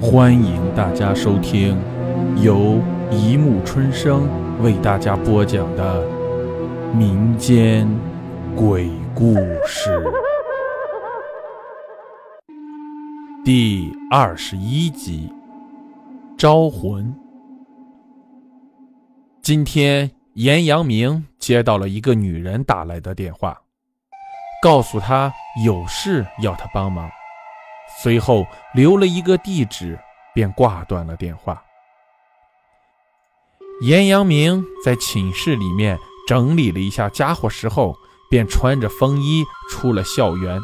[0.00, 1.76] 欢迎大家收听
[2.40, 4.28] 由一木春生
[4.62, 6.06] 为大家播讲的
[6.94, 7.88] 民间
[8.54, 9.34] 鬼故
[9.66, 10.00] 事
[13.44, 15.28] 第二十一集
[16.38, 17.04] 《招魂》。
[19.42, 23.60] 今天，严阳明接到了一个女人打来的电话，
[24.62, 25.32] 告诉他
[25.64, 27.10] 有事要他帮忙。
[28.02, 29.98] 随后留了一个地址，
[30.34, 31.62] 便挂断了电话。
[33.80, 37.96] 严阳明在寝室里面整理了一下家伙时候，
[38.28, 40.60] 便穿着风衣出了校园，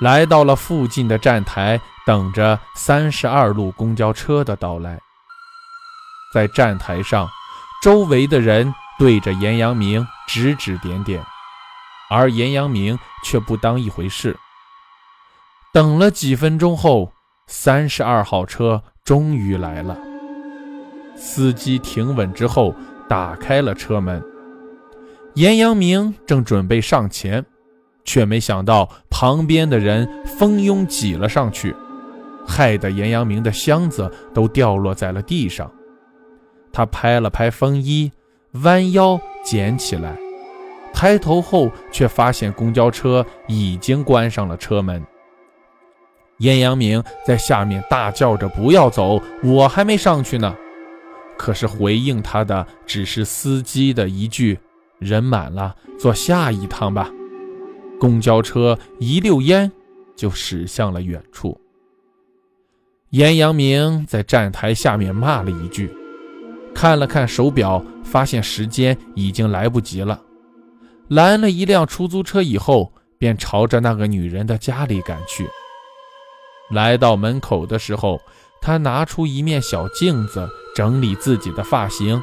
[0.00, 4.98] 来到了附近的站台，等着三十二路公交车的到来。
[6.32, 7.28] 在站台上，
[7.82, 11.24] 周围的人对着严阳明指指点点，
[12.08, 14.38] 而严阳明却不当一回事。
[15.72, 17.12] 等了几分钟后，
[17.46, 19.96] 三十二号车终于来了。
[21.14, 22.74] 司机停稳之后，
[23.08, 24.20] 打开了车门。
[25.34, 27.44] 严阳明正准备上前，
[28.04, 31.72] 却没想到旁边的人蜂拥挤了上去，
[32.44, 35.70] 害得严阳明的箱子都掉落在了地上。
[36.72, 38.10] 他拍了拍风衣，
[38.62, 40.16] 弯腰捡起来，
[40.92, 45.00] 抬头后却发现公交车已经关上了车门。
[46.40, 50.54] 严阳明在下面大叫着：“不要走，我还没上去呢。”
[51.38, 54.58] 可是回应他的只是司机的一句
[54.98, 57.10] ：“人满了，坐下一趟吧。”
[58.00, 59.70] 公交车一溜烟
[60.16, 61.58] 就驶向了远处。
[63.10, 65.90] 严阳明在站台下面骂了一句，
[66.74, 70.18] 看了看手表，发现时间已经来不及了，
[71.08, 75.46] 拦了一辆出租车以后，便朝着那个女人的家里赶去。
[76.70, 78.20] 来到门口的时候，
[78.60, 82.22] 他拿出一面小镜子，整理自己的发型，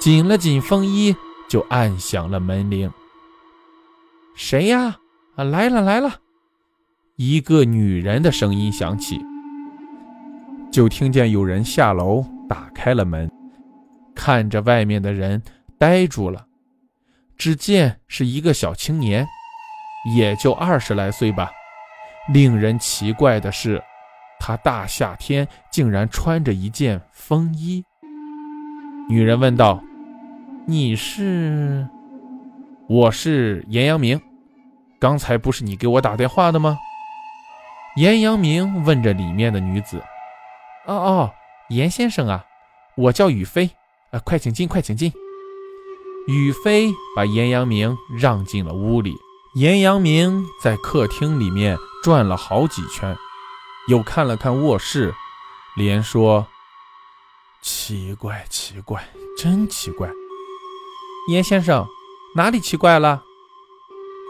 [0.00, 1.14] 紧了紧风衣，
[1.48, 2.90] 就按响了门铃。
[4.34, 4.96] 谁呀？
[5.36, 6.20] 啊，来了来了！
[7.16, 9.18] 一个女人的声音响起，
[10.70, 13.30] 就听见有人下楼打开了门，
[14.14, 15.42] 看着外面的人
[15.78, 16.46] 呆住了。
[17.36, 19.26] 只见是一个小青年，
[20.14, 21.50] 也就二十来岁吧。
[22.32, 23.82] 令人奇怪的是，
[24.38, 27.84] 他大夏天竟然穿着一件风衣。
[29.08, 29.82] 女人问道
[30.66, 31.86] ：“你是
[32.88, 34.20] ？”“我是严阳明，
[35.00, 36.78] 刚才不是你给我打电话的吗？”
[37.96, 40.00] 严阳明问着里面的女子
[40.86, 41.30] ：“哦哦，
[41.68, 42.44] 严先生啊，
[42.96, 43.68] 我叫雨飞，
[44.12, 45.12] 啊，快请进，快请进。”
[46.28, 49.12] 雨飞把严阳明让进了屋里。
[49.56, 51.76] 严阳明在客厅里面。
[52.02, 53.16] 转了好几圈，
[53.86, 55.14] 又看了看卧室，
[55.76, 56.46] 连说
[57.62, 59.08] ：“奇怪，奇怪，
[59.38, 60.10] 真奇怪。”
[61.30, 61.86] 严先生，
[62.34, 63.22] 哪里奇怪了？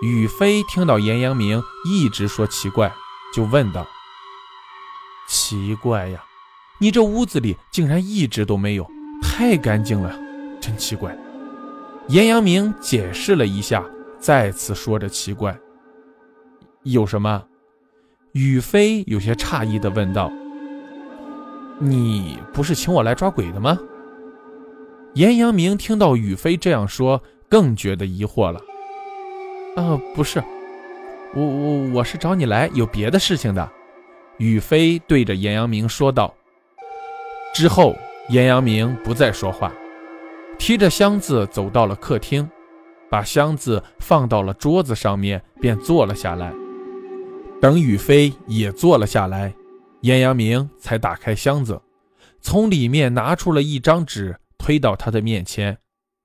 [0.02, 2.92] 宇飞听到严阳明一直说奇怪，
[3.32, 3.86] 就问道
[5.26, 6.22] ：“奇怪呀，
[6.78, 8.86] 你这屋子里竟然一直都没有，
[9.22, 10.14] 太干净了，
[10.60, 11.16] 真奇怪。”
[12.08, 13.82] 严阳明解释了一下，
[14.18, 15.58] 再次说着奇怪
[16.84, 17.42] ：“有什么？”
[18.32, 20.32] 宇飞有些诧异地问道
[21.78, 23.78] ：“你不是请我来抓鬼的吗？”
[25.14, 28.58] 严阳明听到宇飞这样说，更觉得疑惑了。
[29.76, 30.42] “啊，不是，
[31.34, 33.70] 我我我是找你来有别的事情的。”
[34.38, 36.32] 宇飞对着严阳明说道。
[37.52, 37.94] 之后，
[38.30, 39.70] 严阳明不再说话，
[40.58, 42.48] 提着箱子走到了客厅，
[43.10, 46.50] 把箱子放到了桌子上面，便坐了下来。
[47.62, 49.54] 等雨飞也坐了下来，
[50.00, 51.80] 严阳明才打开箱子，
[52.40, 55.78] 从里面拿出了一张纸，推到他的面前，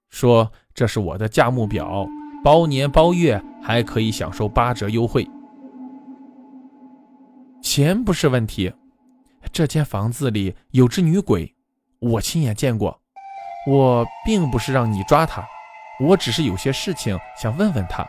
[0.09, 2.07] 说：“这是我的价目表，
[2.43, 5.29] 包年包月还可以享受八折优惠。
[7.61, 8.73] 钱不是问题，
[9.53, 11.53] 这间房子里有只女鬼，
[11.99, 12.99] 我亲眼见过。
[13.69, 15.45] 我并不是让你抓她，
[15.99, 18.03] 我只是有些事情想问问她。”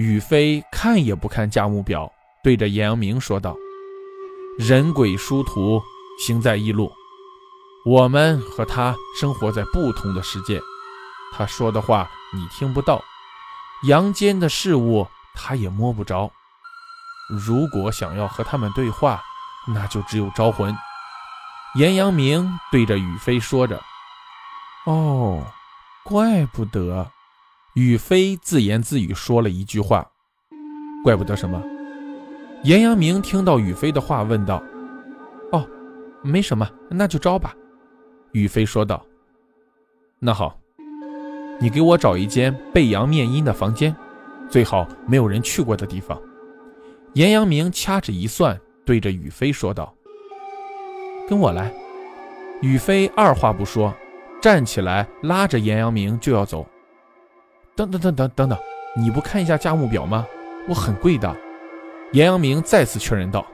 [0.00, 2.10] 宇飞看也不看价目表，
[2.42, 3.54] 对着严阳明说道
[4.58, 5.78] ：“人鬼殊途，
[6.24, 6.90] 行在一路。
[7.84, 10.58] 我们和他生活在不同的世界，
[11.34, 13.04] 他说的话你听不到，
[13.82, 16.30] 阳间的事物他也摸不着。
[17.28, 19.22] 如果想要和他们对话，
[19.68, 20.74] 那就只有招魂。”
[21.76, 23.78] 严阳明对着宇飞说着
[24.86, 25.46] ：“哦，
[26.04, 27.10] 怪不得。”
[27.74, 30.04] 宇飞自言自语说了一句话
[31.04, 31.62] ：“怪不得什么。”
[32.64, 34.60] 严阳明听到宇飞的话，问道
[35.52, 35.64] ：“哦，
[36.20, 37.54] 没什么，那就招吧。”
[38.32, 39.04] 宇飞说道。
[40.18, 40.58] “那好，
[41.60, 43.94] 你给我找一间背阳面阴的房间，
[44.48, 46.20] 最好没有人去过的地方。”
[47.14, 49.94] 严阳明掐指一算，对着宇飞说道
[51.28, 51.72] ：“跟我来。”
[52.62, 53.94] 宇飞二话不说，
[54.42, 56.66] 站起来拉着严阳明就要走。
[57.76, 58.58] 等等等等等等，
[58.96, 60.26] 你不看一下价目表吗？
[60.68, 61.34] 我很贵的。
[62.12, 63.46] 严阳明再次确认道。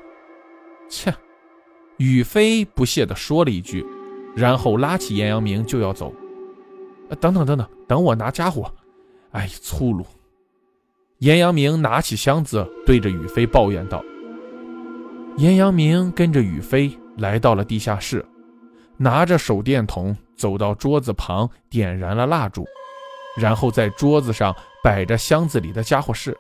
[0.89, 1.15] 切，
[1.99, 3.87] 宇飞不屑地说了一句，
[4.35, 6.13] 然后拉起严阳明就要走。
[7.21, 8.73] 等等等等，等我拿家伙。
[9.33, 10.05] 哎，粗鲁。
[11.19, 14.05] 严阳明拿起箱子，对着宇飞抱怨道。
[15.37, 18.25] 严阳明跟着宇飞来到了地下室。
[18.97, 22.65] 拿着手电筒走到桌子旁，点燃了蜡烛，
[23.37, 26.37] 然后在桌子上摆着箱子里的家伙事。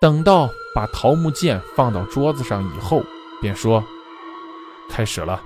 [0.00, 3.02] 等到把桃木剑放到桌子上以后，
[3.40, 3.84] 便说
[4.88, 5.42] ：“开始了。”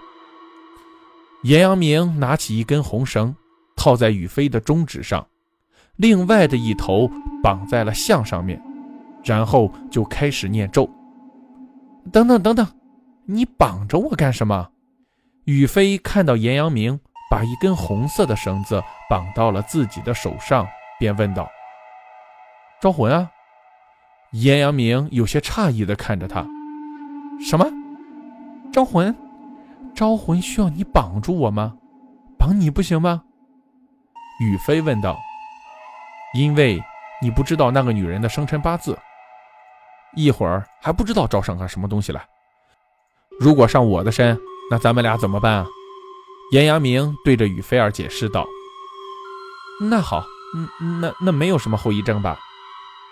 [1.43, 3.35] 严阳明拿起一根红绳，
[3.77, 5.27] 套在宇飞的中指上，
[5.97, 7.11] 另外的一头
[7.43, 8.63] 绑在了象上面，
[9.25, 10.89] 然后就开始念咒。
[12.13, 12.67] 等等等等，
[13.27, 14.69] 你绑着我干什么？
[15.45, 16.99] 宇飞看到严阳明
[17.31, 20.67] 把一根红色的绳子绑到了自己的手上，
[20.99, 21.51] 便问道
[22.81, 23.31] ：“招魂啊？”
[24.33, 26.45] 严阳明有些诧异地看着他
[27.41, 27.67] ：“什么？
[28.73, 29.15] 招魂？
[29.95, 31.77] 招魂需要你绑住我吗？
[32.39, 33.23] 绑你不行吗？”
[34.41, 35.19] 宇飞问道
[36.35, 36.83] ：“因为
[37.23, 38.99] 你不知道那个女人的生辰八字，
[40.15, 42.21] 一会儿还不知道招上个什么东西来。
[43.39, 44.39] 如果上我的身……”
[44.71, 45.67] 那咱们俩怎么办啊？
[46.53, 48.47] 严阳明对着宇飞儿解释道
[49.81, 50.25] ：“那好，
[50.55, 52.39] 嗯，那那没有什么后遗症吧？”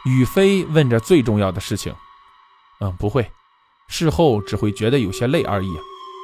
[0.05, 1.95] 宇飞问着最重要的事情。
[2.81, 3.31] “嗯，不会，
[3.89, 5.77] 事后只会觉得有些累而已，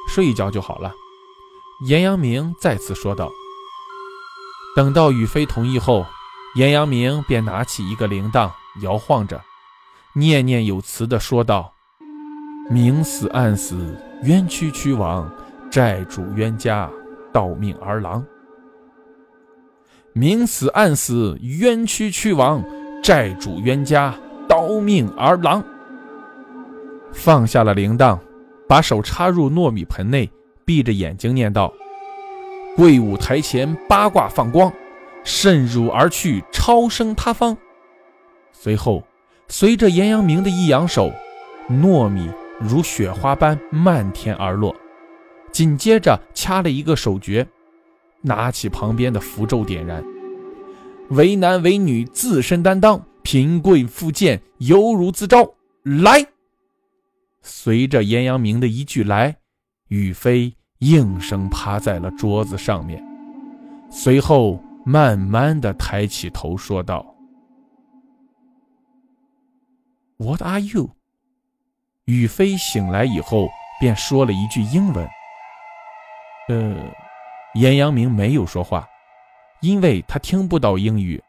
[0.09, 0.91] 睡一觉就好了。”
[1.87, 3.31] 严阳明再次说道。
[4.75, 6.05] 等到宇飞同意后，
[6.55, 8.51] 严阳明便拿起一个铃铛，
[8.81, 9.41] 摇晃着，
[10.13, 11.73] 念念有词地说道
[12.69, 15.31] ：“明死暗死。”冤屈屈亡，
[15.71, 16.89] 债主冤家，
[17.31, 18.21] 盗命儿郎。
[20.13, 22.63] 明死暗死，冤屈屈亡，
[23.01, 24.13] 债主冤家，
[24.47, 25.63] 刀命儿郎。
[27.11, 28.17] 放下了铃铛，
[28.67, 30.29] 把手插入糯米盆内，
[30.65, 31.73] 闭着眼睛念道
[32.75, 34.71] ：“贵舞台前八卦放光，
[35.23, 37.55] 渗入而去，超生他方。”
[38.51, 39.03] 随后，
[39.47, 41.11] 随着严阳明的一扬手，
[41.69, 42.29] 糯米。
[42.61, 44.75] 如雪花般漫天而落，
[45.49, 47.47] 紧接着掐了一个手诀，
[48.21, 50.03] 拿起旁边的符咒点燃。
[51.09, 55.53] 为男为女自身担当，贫贵富贱犹如自招。
[55.83, 56.25] 来，
[57.41, 59.37] 随着严阳明的一句来，
[59.87, 63.03] 宇飞应声趴在了桌子上面，
[63.89, 67.15] 随后慢慢的抬起头说道
[70.17, 70.91] ：“What are you？”
[72.05, 73.49] 宇飞醒来以后，
[73.79, 75.07] 便说了一句英文。
[76.49, 76.75] 呃，
[77.55, 78.87] 严阳明没有说话，
[79.61, 81.21] 因为他听不到英语，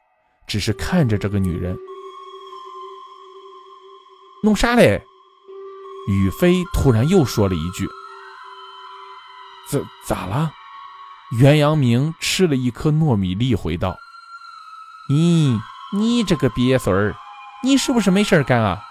[0.46, 1.76] 只是看着这个女人。
[4.42, 5.02] 弄啥嘞？
[6.08, 7.86] 宇飞突然又说了一句
[9.68, 10.50] ：“咋咋了？”
[11.38, 13.96] 袁阳明吃了一颗糯米粒，回道
[15.12, 15.60] ：“咦，
[15.94, 17.14] 你这个瘪孙儿，
[17.62, 18.82] 你是不是没事干啊？”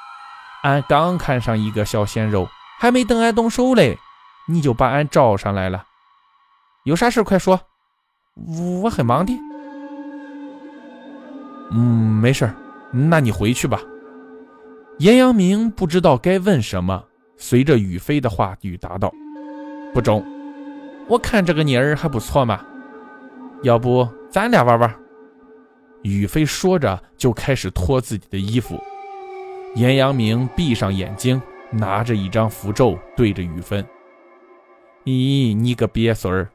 [0.63, 2.47] 俺刚看上一个小鲜肉，
[2.79, 3.97] 还没等俺动手嘞，
[4.47, 5.85] 你就把俺招上来了。
[6.85, 7.59] 有啥事快说，
[8.81, 9.33] 我很忙的。
[11.71, 12.51] 嗯，没事
[12.91, 13.79] 那你回去吧。
[14.97, 17.03] 严阳明不知道该问什么，
[17.37, 19.13] 随着宇飞的话语答道
[19.93, 20.25] ：“不中，
[21.07, 22.65] 我看这个妮儿还不错嘛，
[23.63, 24.93] 要不咱俩玩玩？”
[26.03, 28.81] 宇飞说着就开始脱自己的衣服。
[29.75, 33.85] 严阳明闭上眼睛，拿着一张符咒对着雨芬
[35.05, 36.49] ：“咦，你个瘪孙儿，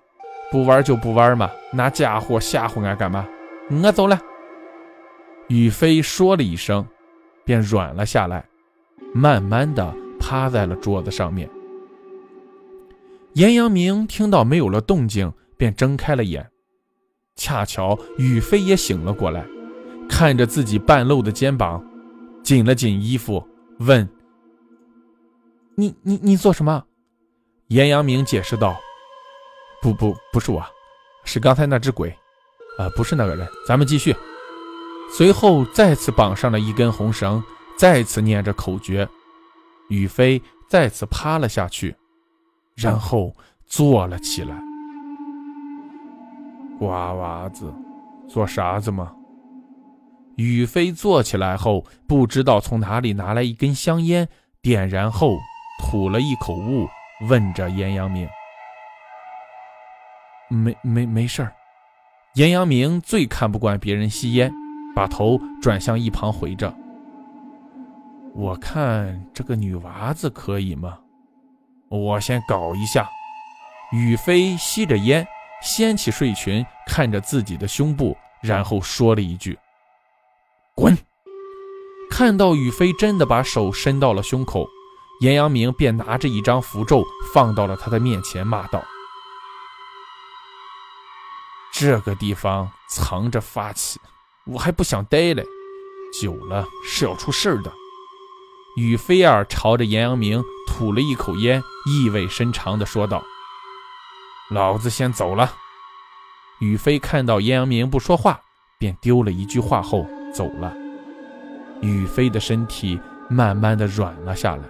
[0.54, 3.26] 不玩就不玩嘛，拿家伙吓唬俺干嘛？
[3.82, 4.16] 我走了。”
[5.50, 6.86] 雨飞说了一声，
[7.44, 8.46] 便软了下来，
[9.12, 11.50] 慢慢的趴在了桌子上面。
[13.32, 16.48] 严阳明听到没有了动静，便睁开了眼，
[17.34, 19.44] 恰巧雨飞也醒了过来，
[20.08, 21.84] 看着自己半露的肩膀。
[22.44, 23.44] 紧了紧衣服，
[23.80, 24.08] 问
[25.74, 26.84] ：“你你你做什么？”
[27.66, 28.76] 严阳明解释道
[29.84, 30.64] ：“不不不是我，
[31.24, 32.08] 是刚才那只鬼，
[32.78, 33.46] 啊，不是那个人。
[33.68, 34.16] 咱们继续。”
[35.12, 37.44] 随后再次绑上了一根红绳，
[37.76, 39.06] 再次念着口诀，
[39.90, 41.94] 宇飞再次趴了下去，
[42.74, 43.30] 然后
[43.66, 44.56] 坐了起来。
[46.78, 47.70] 瓜娃子，
[48.26, 49.12] 做啥子嘛？
[50.36, 54.26] 宇飞坐起来后，不知道从哪里拿来一根香烟，
[54.62, 55.36] 点燃后
[55.78, 56.88] 吐了一口雾，
[57.28, 58.26] 问着严阳明
[60.54, 61.52] ：“没没没事儿。”
[62.34, 64.52] 严阳明最看不惯别人吸烟，
[64.94, 66.74] 把头转向一旁回着
[68.34, 70.98] ：“我看这个女娃子可以吗？
[71.88, 73.08] 我先搞一下。”
[73.92, 75.24] 宇飞吸着烟，
[75.62, 79.56] 掀起睡裙，看着自己的胸部，然后说了一句。
[80.74, 80.96] 滚！
[82.10, 84.66] 看到宇飞真的把手伸到了胸口，
[85.20, 88.82] 严阳明便拿着一张符咒放到了他的面前，骂道
[91.84, 94.00] ：“这个地方藏着法器，
[94.46, 95.44] 我还不想待嘞，
[96.18, 97.70] 久了是要出事儿的。”
[98.78, 103.22] 宇飞儿朝着严阳明吐了一口烟，意味深长地说道
[104.50, 105.52] ：“老子先走了。”
[106.60, 108.40] 宇飞看到严阳明不说话，
[108.78, 110.06] 便丢了一句话后。
[110.32, 110.74] 走了，
[111.82, 112.98] 宇飞的身体
[113.28, 114.64] 慢慢的软了下来。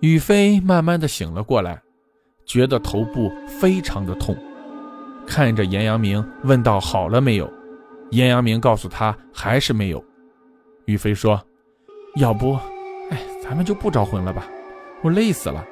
[0.00, 1.80] 宇飞慢慢的醒了过来，
[2.46, 3.30] 觉得头部
[3.60, 4.36] 非常的痛，
[5.28, 7.48] 看着严阳明问道：“好了没有？”
[8.10, 10.02] 严阳明告诉他：“还是没有。”
[10.86, 11.40] 宇飞说
[12.16, 12.54] ：“要不，
[13.10, 14.48] 哎，咱们就不招魂了吧，
[15.02, 15.64] 我累死了。”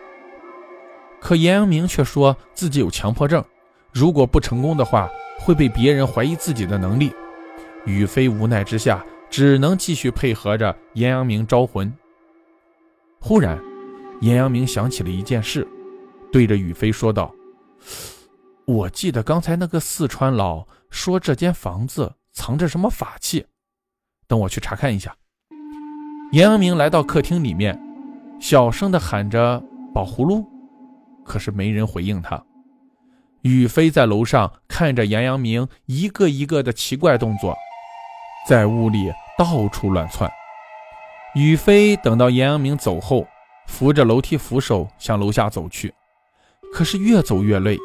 [1.18, 3.42] 可严阳明却说自己有强迫症，
[3.92, 5.08] 如果不成功的话，
[5.40, 7.10] 会被别人怀疑自己的能力。
[7.86, 11.90] 宇飞无奈之下，只能继续配合着严阳明招魂。
[13.18, 13.58] 忽然，
[14.20, 15.66] 严阳明想起了一件事，
[16.30, 17.34] 对着宇飞说道
[18.66, 23.46] ：“我记得刚才那个四川佬说这间房子藏着什么法器，
[24.26, 25.16] 等我去查看一下。”
[26.32, 27.80] 严阳明来到客厅里面，
[28.40, 29.62] 小声的喊着
[29.94, 30.44] “宝葫芦”，
[31.24, 32.42] 可是没人回应他。
[33.42, 37.56] 宇飞在楼上看着严阳明一个一个的奇怪动作。
[38.48, 40.28] 在屋里到处乱窜。
[41.36, 43.28] 宇飞等到严阳明走后，
[43.66, 45.94] 扶着楼梯扶手向楼下走去，
[46.72, 47.78] 可是越走越累。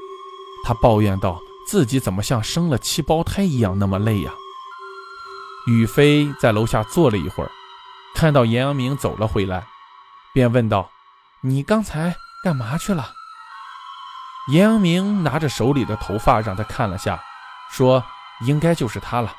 [0.63, 4.31] 他抱怨道：“自己怎么像生了七胞胎一样那么累呀？”
[5.67, 7.51] 宇飞在楼下坐了一会儿，
[8.15, 9.63] 看到严阳明走了回来，
[10.33, 10.89] 便问道
[11.41, 13.11] ：“你刚才干嘛去了？”
[14.51, 17.21] 严阳明拿着手里的头发让他看了下，
[17.71, 18.03] 说
[18.41, 19.35] ：“应该就是他了。”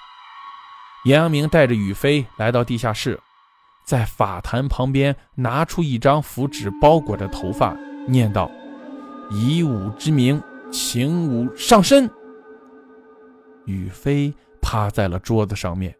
[1.05, 3.21] 严阳明带着宇飞来到地下室，
[3.85, 7.75] 在法坛旁边拿出一张符纸包裹着头发，
[8.07, 8.49] 念道
[9.29, 10.41] ：“以武之名，
[10.73, 12.11] 请武上身。”
[13.67, 15.95] 宇飞趴在了桌子上面，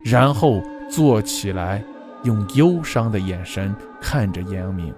[0.00, 1.82] 然后坐起来，
[2.24, 4.92] 用忧伤的眼神看着严阳明。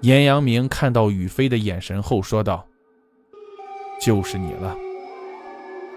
[0.00, 2.66] 严阳明看到宇飞的眼神后说道
[4.00, 4.76] ：“就是你了。”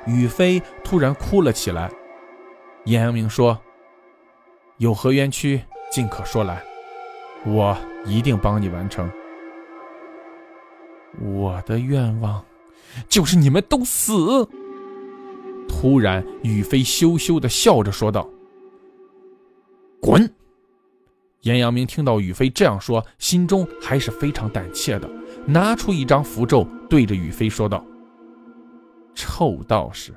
[0.06, 1.92] 宇飞突然哭了起来。
[2.86, 3.60] 严阳明说
[4.78, 6.64] ：“有何冤屈，尽可说来，
[7.46, 9.08] 我一定帮你完成。
[11.20, 12.44] 我的愿望，
[13.10, 14.48] 就是你们都死。”
[15.68, 18.30] 突然，宇飞羞羞的笑着说道
[20.02, 20.34] ：“滚！”
[21.42, 25.10] 严阳明听到宇飞这样说，心中还是非常胆怯的，
[25.46, 27.84] 拿出一张符咒，对着宇飞说道
[29.16, 30.14] ：“臭道士！”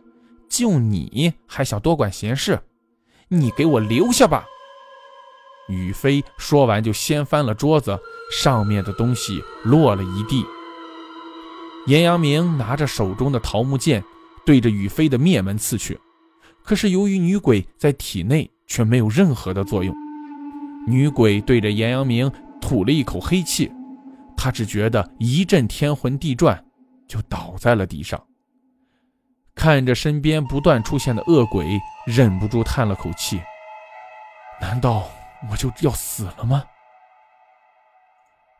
[0.48, 2.60] 就你还想多管闲事？
[3.28, 4.44] 你给我留下吧！
[5.68, 7.98] 宇飞说完就掀翻了桌子，
[8.30, 10.44] 上面的东西落了一地。
[11.86, 14.02] 严阳明拿着手中的桃木剑，
[14.46, 15.98] 对着宇飞的面门刺去。
[16.62, 19.94] 可是由于女鬼在体内，却没有任何的作用。
[20.86, 23.70] 女鬼对着严阳明吐了一口黑气，
[24.36, 26.64] 他只觉得一阵天昏地转，
[27.06, 28.22] 就倒在了地上。
[29.54, 33.40] 看着身边不断出现的恶鬼，忍不住叹了口气
[34.60, 35.06] ：“难道
[35.50, 36.64] 我就要死了吗？”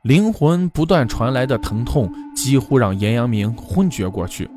[0.05, 4.51] 灵魂不断传来的疼痛几乎让严阳明昏厥过去，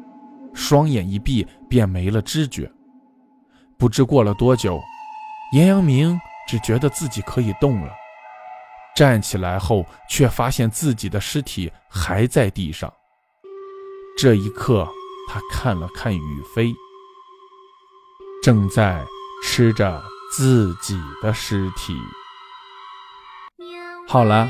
[0.54, 2.70] 双眼一闭便没了知觉。
[3.78, 4.78] 不知过了多久，
[5.54, 7.92] 严阳明只觉得自己可以动了，
[8.94, 12.94] 站起来后却发现自己的尸体还在地上。
[14.18, 14.88] 这一刻。
[15.30, 16.74] 他看了看宇飞，
[18.42, 19.06] 正在
[19.44, 20.02] 吃着
[20.32, 21.94] 自己的尸体。
[24.08, 24.50] 好了，